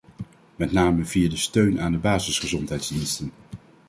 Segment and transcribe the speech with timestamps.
[0.55, 3.31] Met name via de steun aan de basisgezondheidsdiensten.